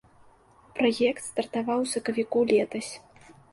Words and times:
Праект 0.79 1.21
стартаваў 1.29 1.79
у 1.85 1.91
сакавіку 1.93 2.37
летась. 2.55 2.91